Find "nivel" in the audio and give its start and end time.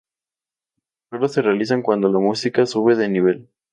3.07-3.47